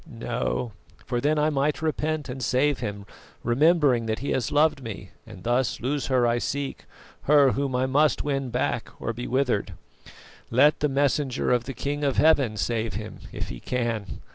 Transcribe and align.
No; 0.09 0.71
for 1.05 1.21
then 1.21 1.37
I 1.37 1.51
might 1.51 1.83
repent 1.83 2.27
and 2.27 2.41
save 2.41 2.79
him, 2.79 3.05
remembering 3.43 4.07
that 4.07 4.17
he 4.17 4.31
has 4.31 4.51
loved 4.51 4.81
me, 4.81 5.11
and 5.27 5.43
thus 5.43 5.79
lose 5.79 6.07
her 6.07 6.25
I 6.25 6.39
seek, 6.39 6.85
her 7.25 7.51
whom 7.51 7.75
I 7.75 7.85
must 7.85 8.23
win 8.23 8.49
back 8.49 8.89
or 8.99 9.13
be 9.13 9.27
withered. 9.27 9.73
Let 10.49 10.79
the 10.79 10.89
messenger 10.89 11.51
of 11.51 11.65
the 11.65 11.75
King 11.75 12.03
of 12.03 12.17
Heaven 12.17 12.57
save 12.57 12.95
him, 12.95 13.19
if 13.31 13.49
he 13.49 13.59
can. 13.59 14.21